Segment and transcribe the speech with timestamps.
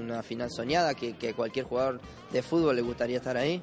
[0.00, 2.00] una final soñada que, que cualquier jugador
[2.32, 3.62] de fútbol le gustaría estar ahí.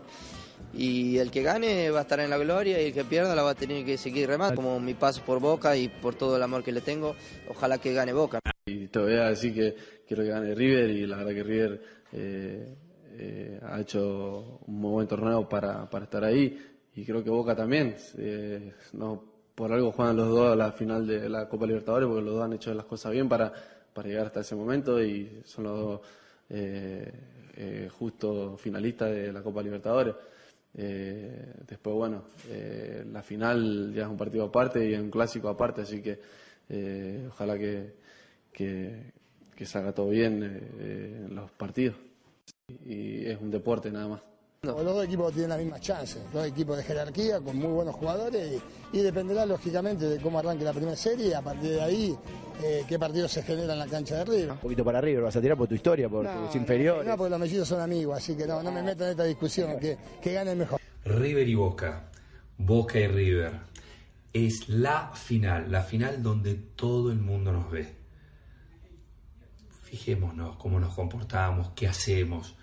[0.73, 3.43] Y el que gane va a estar en la gloria y el que pierda la
[3.43, 4.55] va a tener que seguir remando.
[4.55, 7.15] Como mi paso por Boca y por todo el amor que le tengo,
[7.49, 8.39] ojalá que gane Boca.
[8.65, 9.75] Y te voy a decir que
[10.07, 11.81] quiero que gane River y la verdad que River
[12.11, 12.75] eh,
[13.17, 16.57] eh, ha hecho un muy buen torneo para, para estar ahí
[16.95, 17.95] y creo que Boca también.
[18.17, 19.23] Eh, no,
[19.55, 22.43] por algo juegan los dos a la final de la Copa Libertadores porque los dos
[22.43, 23.51] han hecho las cosas bien para,
[23.93, 26.01] para llegar hasta ese momento y son los dos
[27.97, 30.15] justo finalistas de la Copa Libertadores.
[30.73, 32.23] después, bueno,
[33.11, 36.19] la final ya es un partido aparte y un clásico aparte, así que
[37.27, 37.93] ojalá que,
[38.53, 39.11] que,
[39.57, 41.95] que salga todo bien eh, en los partidos.
[42.85, 44.21] Y es un deporte nada más.
[44.63, 48.59] Los dos equipos tienen las mismas chances, dos equipos de jerarquía con muy buenos jugadores
[48.91, 52.17] y, dependerá lógicamente de cómo arranque la primera serie y a partir de ahí
[52.63, 54.51] eh, qué partidos se generan en la cancha de River.
[54.53, 57.07] Un poquito para River, vas a tirar por tu historia, por tus inferiores.
[57.07, 59.79] No, porque los mellizos son amigos, así que no, no me meto en esta discusión,
[59.79, 60.81] que, que gane el mejor.
[61.05, 62.09] River y Boca,
[62.57, 63.51] Boca y River,
[64.33, 67.97] es la final, la final donde todo el mundo nos ve
[69.87, 72.55] fijémonos cómo nos comportamos, qué hacemos.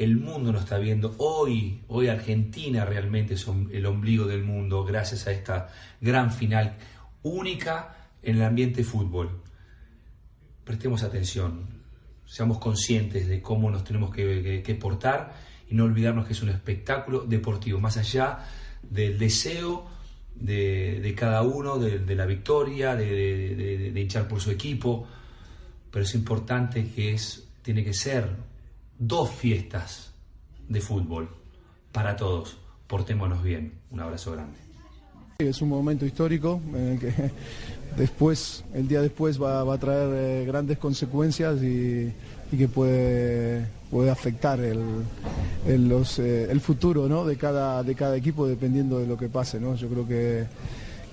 [0.00, 1.14] El mundo nos está viendo.
[1.18, 5.68] Hoy, hoy Argentina realmente es el ombligo del mundo gracias a esta
[6.00, 6.78] gran final
[7.22, 9.42] única en el ambiente fútbol.
[10.64, 11.66] Prestemos atención,
[12.24, 15.34] seamos conscientes de cómo nos tenemos que, portar
[15.68, 18.38] y no olvidarnos que es un espectáculo deportivo, más allá
[18.82, 19.86] del deseo
[20.34, 25.06] de, cada uno, de, la victoria, de, de hinchar por su equipo
[25.90, 28.28] pero es importante que es, tiene que ser
[29.00, 30.12] dos fiestas
[30.68, 31.28] de fútbol
[31.90, 32.58] para todos.
[32.86, 33.72] Portémonos bien.
[33.90, 34.58] Un abrazo grande.
[35.38, 37.12] Es un momento histórico en el que
[37.96, 42.12] después, el día después va, a traer eh, grandes consecuencias y,
[42.56, 45.04] que puede, puede afectar el,
[45.66, 47.24] eh, el futuro ¿no?
[47.24, 49.58] de, cada, de cada equipo dependiendo de lo que pase.
[49.58, 49.76] ¿no?
[49.76, 50.46] Yo creo que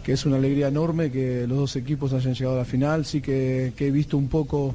[0.07, 3.03] que es una alegría enorme que los dos equipos hayan llegado a la final.
[3.03, 4.73] Sí que, he visto un poco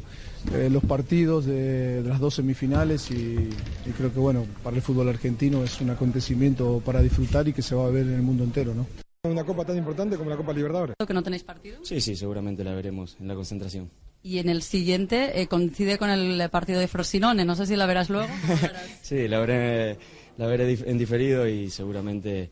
[0.53, 3.49] eh, los partidos de, las dos semifinales y,
[3.97, 7.75] creo que bueno, para el fútbol argentino es un acontecimiento para disfrutar y que se
[7.75, 8.75] va a ver en el mundo entero.
[8.75, 8.85] ¿no?
[9.23, 10.97] Una copa tan importante como la Copa Libertadores.
[10.99, 11.79] ¿Que no tenéis partido?
[11.83, 13.89] Sí, sí, seguramente la veremos en la concentración.
[14.23, 17.87] Y en el siguiente eh, coincide con el partido de Frosinone, no sé si la
[17.87, 18.29] verás luego.
[19.01, 19.97] sí, la veré,
[20.37, 22.51] la veré en diferido y seguramente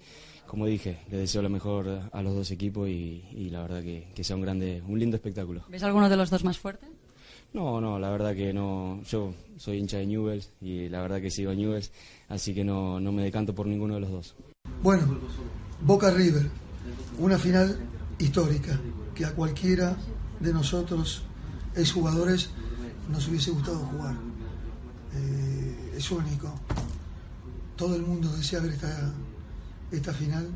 [0.51, 4.35] como dije, le deseo lo mejor a los dos equipos y, la verdad que, sea
[4.35, 5.63] un grande, un lindo espectáculo.
[5.69, 6.89] ¿Ves alguno de los dos más fuerte?
[7.53, 9.01] No, no, la verdad que no.
[9.05, 11.93] Yo soy hincha de Newells y la verdad que sigo a Newells,
[12.29, 14.35] así que no, no me decanto por ninguno de los dos.
[14.83, 15.21] Bueno,
[15.83, 16.51] Boca River,
[17.21, 17.79] una final
[18.19, 18.77] histórica
[19.15, 19.97] que a cualquiera
[20.41, 21.23] de nosotros,
[21.77, 22.51] exjugadores,
[23.09, 24.17] nos hubiese gustado jugar.
[25.15, 26.53] Eh, es único.
[27.77, 29.15] Todo el mundo desea ver esta
[29.91, 30.49] esta final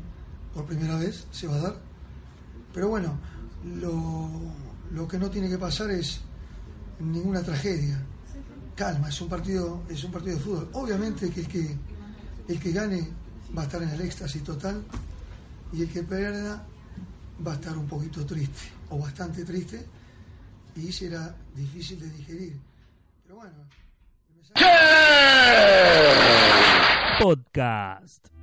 [0.53, 1.75] por primera vez se va a dar.
[2.73, 3.17] Pero bueno,
[3.79, 6.21] lo, que no tiene que pasar es
[6.99, 8.01] ninguna tragedia.
[8.75, 10.69] Calma, es un partido, es un partido de fútbol.
[10.73, 11.77] Obviamente que el que
[12.47, 13.07] el que gane
[13.57, 14.83] va a estar en el éxtasis total
[15.73, 16.63] y el que pierda
[17.45, 19.85] va a estar un poquito triste o bastante triste
[20.75, 22.59] y será difícil de digerir.
[23.23, 23.55] Pero bueno.
[27.19, 28.34] Podcast.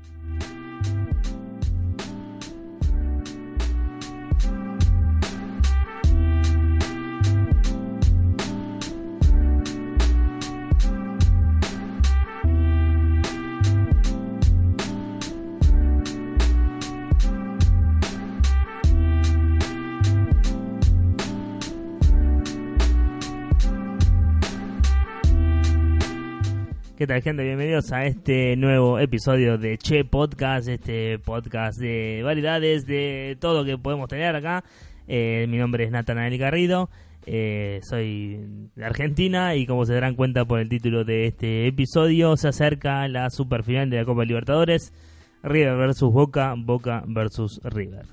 [27.02, 27.42] ¿Qué tal gente?
[27.42, 33.76] Bienvenidos a este nuevo episodio de Che Podcast, este podcast de variedades, de todo que
[33.76, 34.62] podemos tener acá.
[35.08, 36.90] Eh, mi nombre es Natanael Garrido,
[37.26, 42.36] eh, soy de Argentina y como se darán cuenta por el título de este episodio,
[42.36, 44.92] se acerca la superfinal de la Copa Libertadores,
[45.42, 48.06] River versus Boca, Boca versus River.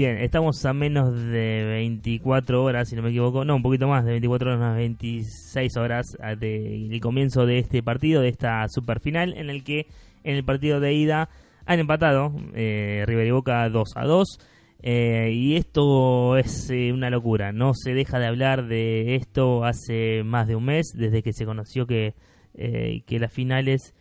[0.00, 4.02] Bien, estamos a menos de 24 horas, si no me equivoco, no, un poquito más,
[4.02, 9.34] de 24 horas, unas 26 horas ah, del comienzo de este partido, de esta superfinal,
[9.36, 9.88] en el que
[10.24, 11.28] en el partido de ida
[11.66, 14.38] han empatado eh, River y Boca 2 a 2.
[14.80, 17.52] Eh, y esto es eh, una locura.
[17.52, 21.44] No se deja de hablar de esto hace más de un mes, desde que se
[21.44, 22.14] conoció que,
[22.54, 23.94] eh, que las finales,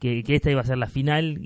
[0.00, 1.38] que, que, esta iba a ser la final.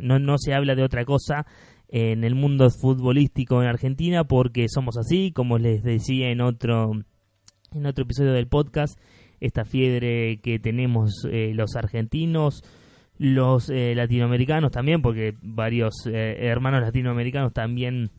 [0.00, 1.46] no, no se habla de otra cosa
[1.88, 6.92] en el mundo futbolístico en Argentina porque somos así, como les decía en otro,
[7.72, 8.98] en otro episodio del podcast,
[9.40, 12.62] esta fiebre que tenemos los argentinos
[13.18, 18.10] los eh, latinoamericanos también, porque varios eh, hermanos latinoamericanos también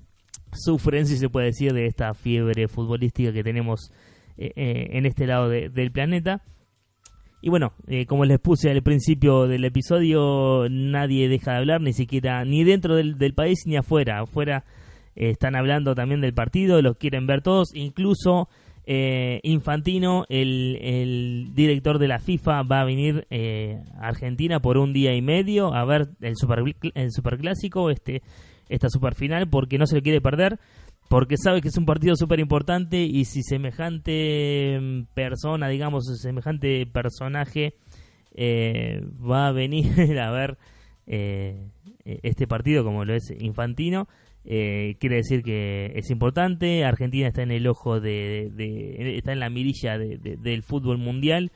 [0.51, 3.91] sufren, si se puede decir, de esta fiebre futbolística que tenemos
[4.37, 4.51] eh,
[4.91, 6.43] en este lado del planeta.
[7.41, 7.73] Y bueno,
[8.07, 12.95] como les puse al principio del episodio, nadie deja de hablar, ni siquiera, ni dentro
[12.95, 14.19] del, país ni afuera.
[14.19, 14.65] Afuera
[15.15, 18.49] están hablando también del partido, los quieren ver todos, incluso
[18.85, 24.93] eh, Infantino, el, director de la FIFA, va a venir eh, a Argentina por un
[24.93, 26.63] día y medio a ver el, super,
[26.95, 28.23] el superclásico, este,
[28.67, 30.59] esta superfinal, porque no se lo quiere perder,
[31.09, 36.85] porque sabe que es un partido súper importante y si semejante mm, persona, digamos, semejante
[36.85, 37.75] personaje
[38.33, 40.57] eh, va a venir a ver
[42.05, 44.07] este partido como lo es Infantino,
[44.45, 46.83] eh, quiere decir que es importante.
[46.83, 48.51] Argentina está en el ojo de,
[49.17, 51.51] está en la mirilla del fútbol mundial.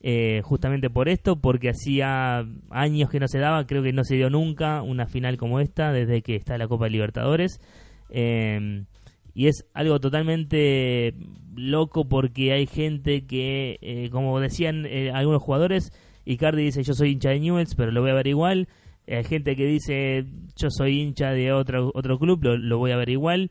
[0.00, 4.14] Eh, justamente por esto, porque hacía años que no se daba, creo que no se
[4.14, 7.60] dio nunca una final como esta desde que está la Copa Libertadores.
[8.10, 8.84] Eh,
[9.34, 11.14] y es algo totalmente
[11.54, 14.84] loco porque hay gente que, como decían
[15.14, 15.92] algunos jugadores,
[16.24, 18.68] Icardi dice yo soy hincha de Newells, pero lo voy a ver igual.
[19.10, 20.26] Hay gente que dice,
[20.56, 23.50] yo soy hincha de otro, otro club, lo, voy a ver igual.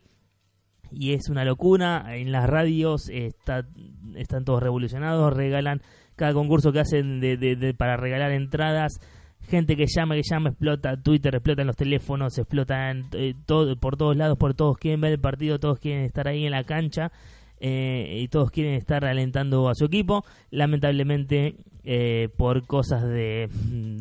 [0.91, 2.05] Y es una locura.
[2.15, 3.67] En las radios está,
[4.15, 5.81] están todos revolucionados, regalan
[6.15, 8.99] cada concurso que hacen de, para regalar entradas.
[9.47, 14.17] Gente que llama, que llama, explota Twitter, explotan los teléfonos, explotan eh, todo, por todos
[14.17, 17.11] lados, por todos quieren ver el partido, todos quieren estar ahí en la cancha.
[17.59, 20.23] Eh, y todos quieren estar alentando a su equipo.
[20.51, 23.49] Lamentablemente, eh, por cosas de,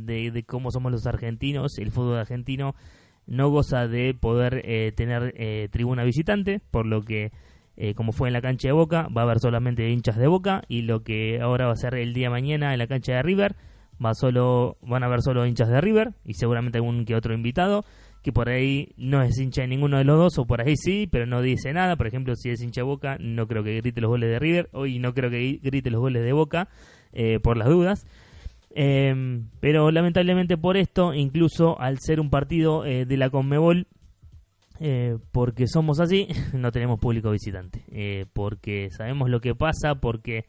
[0.05, 2.75] de, cómo somos los argentinos, el fútbol argentino
[3.27, 5.35] no goza de poder eh, tener
[5.71, 7.33] tribuna visitante, por lo que,
[7.97, 10.83] como fue en la cancha de Boca, va a haber solamente hinchas de Boca, y
[10.83, 13.57] lo que ahora va a ser el día mañana en la cancha de River,
[14.05, 17.85] va solo, van a haber solo hinchas de River, y seguramente algún que otro invitado
[18.27, 21.09] que por ahí no es hincha de ninguno de los dos, o por ahí sí,
[21.09, 21.95] pero no dice nada.
[21.95, 24.69] Por ejemplo, si es hincha de Boca, no creo que grite los goles de River,
[24.73, 26.69] hoy no creo que grite los goles de Boca,
[27.13, 28.05] eh, por las dudas.
[28.71, 33.87] Em, pero lamentablemente por esto, incluso al ser un partido eh, de la Conmebol,
[34.81, 37.85] eh, porque somos así, no tenemos público visitante.
[38.33, 40.47] porque sabemos lo que pasa, porque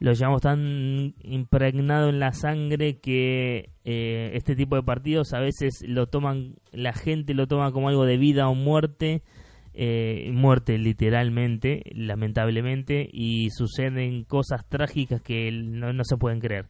[0.00, 5.84] lo llevamos tan impregnado en la sangre que eh, este tipo de partidos a veces
[5.86, 9.22] lo toman, la gente lo toma como algo de vida o muerte,
[9.74, 16.66] eh, muerte literalmente, lamentablemente, y suceden cosas trágicas que no, se pueden creer.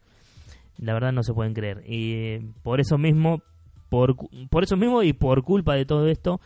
[0.77, 1.85] La verdad no se pueden creer.
[1.87, 3.43] Y eh, por eso mismo,
[3.89, 4.17] por,
[4.51, 6.41] por eso mismo y por culpa de todo esto,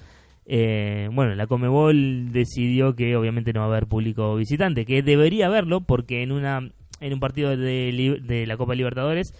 [0.46, 5.46] eh, bueno, la Comebol decidió que obviamente no va a haber público visitante, que debería
[5.46, 6.70] haberlo porque en una
[7.00, 9.34] en un partido de, de la Copa Libertadores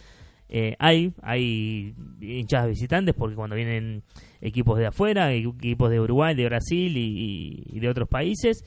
[0.48, 4.02] eh, hay hay hinchadas visitantes porque cuando vienen
[4.40, 8.64] equipos de afuera, equipos de Uruguay, de Brasil y, de otros países,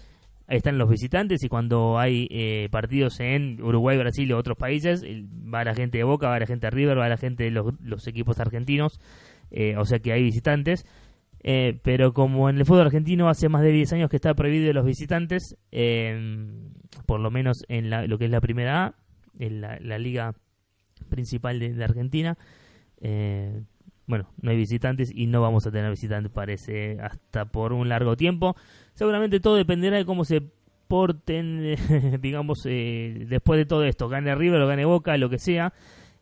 [0.47, 5.63] están los visitantes y cuando hay eh, partidos en Uruguay, Brasil y otros países, va
[5.63, 8.07] la gente de Boca, va la gente de River, va la gente de los, los
[8.07, 8.99] equipos argentinos,
[9.77, 10.85] o sea que hay visitantes.
[11.41, 14.73] Eh, pero como en el fútbol argentino hace más de 10 años que está prohibido
[14.73, 15.57] los visitantes,
[17.05, 18.95] por lo menos en lo que es la primera A,
[19.39, 20.33] en la, liga
[21.09, 22.37] principal de, Argentina,
[23.01, 23.61] eh,
[24.07, 28.15] bueno, no hay visitantes y no vamos a tener visitantes, parece, hasta por un largo
[28.15, 28.55] tiempo.
[28.93, 30.41] Seguramente todo dependerá de cómo se
[30.87, 31.75] porten,
[32.21, 35.73] digamos, eh, después de todo esto, gane River o gane Boca, lo que sea.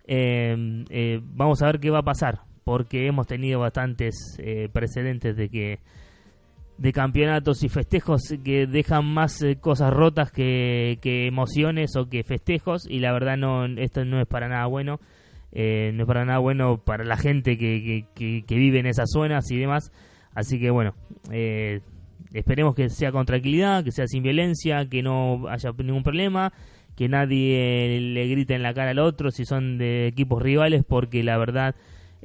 [0.08, 5.80] vamos a ver qué va a pasar porque hemos tenido bastantes eh, precedentes de que
[6.78, 12.90] de campeonatos y festejos que dejan más eh, cosas rotas que, emociones o que festejos
[12.90, 15.00] y la verdad no esto no es para nada bueno
[15.54, 19.50] eh, no es para nada bueno para la gente que, que, vive en esas zonas
[19.52, 19.94] y demás.
[20.34, 20.96] Así que bueno
[22.34, 26.52] esperemos que sea con tranquilidad que sea sin violencia que no haya ningún problema
[26.96, 31.24] que nadie le grite en la cara al otro si son de equipos rivales porque
[31.24, 31.76] la verdad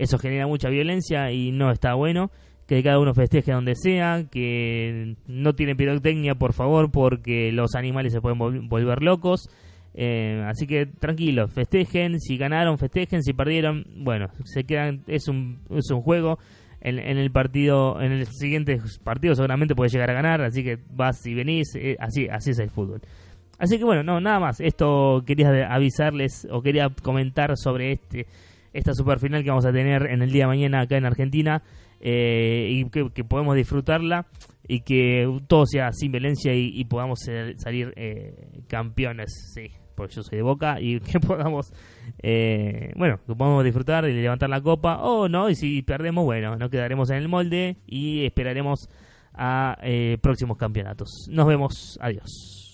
[0.02, 2.30] eso genera mucha violencia y no está bueno.
[2.66, 8.12] Que cada uno festeje donde sea, que no tiene pirotecnia, por favor, porque los animales
[8.12, 9.48] se pueden volver locos.
[9.94, 15.58] Eh, así que tranquilos, festejen, si ganaron, festejen, si perdieron, bueno, se quedan, es un,
[15.70, 16.38] es un juego,
[16.80, 20.78] en, en el partido, en el siguiente partido seguramente puedes llegar a ganar, así que
[20.90, 23.00] vas y venís, eh, así, así es el fútbol.
[23.60, 24.58] Así que bueno, no, nada más.
[24.60, 28.26] Esto quería avisarles o quería comentar sobre este
[28.72, 31.62] esta super final que vamos a tener en el día de mañana acá en Argentina
[32.00, 34.26] eh, y que, que podemos disfrutarla
[34.66, 37.20] y que todo sea sin violencia y, podamos
[37.56, 41.72] salir eh, campeones, sí, porque yo soy de Boca y que podamos,
[42.22, 46.56] eh, bueno, que podamos disfrutar y levantar la copa o no, y si perdemos, bueno,
[46.56, 48.88] nos quedaremos en el molde y esperaremos
[49.34, 49.76] a
[50.20, 51.28] próximos campeonatos.
[51.30, 52.70] Nos vemos, adiós.